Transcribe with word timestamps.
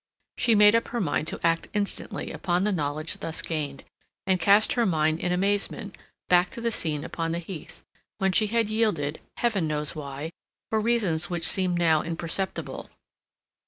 She 0.35 0.55
made 0.55 0.75
up 0.75 0.87
her 0.87 0.99
mind 0.99 1.27
to 1.27 1.39
act 1.45 1.67
instantly 1.75 2.31
upon 2.31 2.63
the 2.63 2.71
knowledge 2.71 3.19
thus 3.19 3.43
gained, 3.43 3.83
and 4.25 4.39
cast 4.39 4.73
her 4.73 4.83
mind 4.83 5.19
in 5.19 5.31
amazement 5.31 5.95
back 6.27 6.49
to 6.57 6.59
the 6.59 6.71
scene 6.71 7.03
upon 7.03 7.33
the 7.33 7.37
heath, 7.37 7.83
when 8.17 8.31
she 8.31 8.47
had 8.47 8.67
yielded, 8.67 9.21
heaven 9.37 9.67
knows 9.67 9.95
why, 9.95 10.31
for 10.71 10.81
reasons 10.81 11.29
which 11.29 11.47
seemed 11.47 11.77
now 11.77 12.01
imperceptible. 12.01 12.89